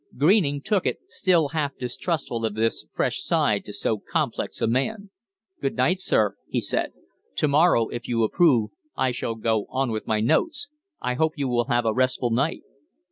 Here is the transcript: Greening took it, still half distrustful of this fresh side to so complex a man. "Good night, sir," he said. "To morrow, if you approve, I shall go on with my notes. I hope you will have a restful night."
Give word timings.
Greening 0.17 0.63
took 0.63 0.87
it, 0.87 0.97
still 1.09 1.49
half 1.49 1.77
distrustful 1.77 2.43
of 2.43 2.55
this 2.55 2.87
fresh 2.91 3.21
side 3.23 3.63
to 3.65 3.71
so 3.71 3.99
complex 3.99 4.59
a 4.59 4.65
man. 4.65 5.11
"Good 5.61 5.75
night, 5.75 5.99
sir," 5.99 6.37
he 6.47 6.59
said. 6.59 6.93
"To 7.35 7.47
morrow, 7.47 7.87
if 7.89 8.07
you 8.07 8.23
approve, 8.23 8.71
I 8.97 9.11
shall 9.11 9.35
go 9.35 9.67
on 9.69 9.91
with 9.91 10.07
my 10.07 10.19
notes. 10.19 10.69
I 11.01 11.13
hope 11.13 11.33
you 11.37 11.47
will 11.47 11.65
have 11.65 11.85
a 11.85 11.93
restful 11.93 12.31
night." 12.31 12.63